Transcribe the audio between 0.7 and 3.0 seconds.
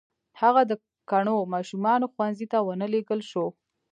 د کڼو ماشومانو ښوونځي ته و نه